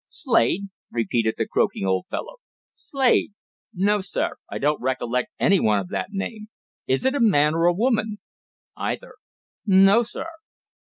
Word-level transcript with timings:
"Slade?" 0.07 0.63
repeated 0.89 1.35
the 1.37 1.45
croaking 1.47 1.85
old 1.85 2.07
fellow. 2.09 2.37
"Slade? 2.73 3.33
No, 3.71 3.99
sir. 4.01 4.37
I 4.49 4.57
don't 4.57 4.81
recollect 4.81 5.31
anyone 5.39 5.77
of 5.77 5.89
that 5.89 6.07
name. 6.09 6.47
Is 6.87 7.05
it 7.05 7.13
a 7.13 7.19
man 7.19 7.53
or 7.53 7.67
a 7.67 7.73
woman?" 7.75 8.17
"Either." 8.75 9.13
"No, 9.63 10.01
sir." 10.01 10.25